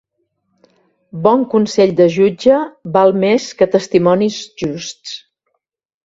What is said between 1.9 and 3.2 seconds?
de jutge val